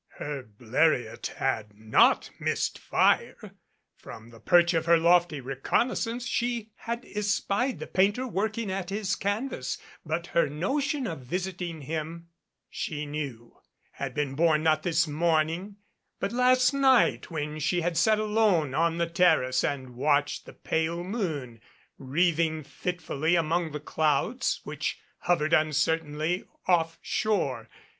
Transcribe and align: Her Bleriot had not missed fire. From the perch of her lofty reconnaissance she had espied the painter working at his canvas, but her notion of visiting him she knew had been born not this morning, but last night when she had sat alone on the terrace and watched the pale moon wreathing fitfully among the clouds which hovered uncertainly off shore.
Her 0.17 0.41
Bleriot 0.41 1.27
had 1.37 1.77
not 1.77 2.31
missed 2.39 2.79
fire. 2.79 3.35
From 3.95 4.31
the 4.31 4.39
perch 4.39 4.73
of 4.73 4.87
her 4.87 4.97
lofty 4.97 5.39
reconnaissance 5.39 6.25
she 6.25 6.71
had 6.77 7.05
espied 7.05 7.77
the 7.77 7.85
painter 7.85 8.25
working 8.25 8.71
at 8.71 8.89
his 8.89 9.15
canvas, 9.15 9.77
but 10.03 10.25
her 10.33 10.49
notion 10.49 11.05
of 11.05 11.19
visiting 11.19 11.81
him 11.83 12.29
she 12.67 13.05
knew 13.05 13.55
had 13.91 14.15
been 14.15 14.33
born 14.33 14.63
not 14.63 14.81
this 14.81 15.07
morning, 15.07 15.75
but 16.19 16.31
last 16.31 16.73
night 16.73 17.29
when 17.29 17.59
she 17.59 17.81
had 17.81 17.95
sat 17.95 18.17
alone 18.17 18.73
on 18.73 18.97
the 18.97 19.05
terrace 19.05 19.63
and 19.63 19.93
watched 19.95 20.47
the 20.47 20.53
pale 20.53 21.03
moon 21.03 21.61
wreathing 21.99 22.63
fitfully 22.63 23.35
among 23.35 23.71
the 23.71 23.79
clouds 23.79 24.61
which 24.63 24.97
hovered 25.19 25.53
uncertainly 25.53 26.43
off 26.67 26.97
shore. 27.03 27.69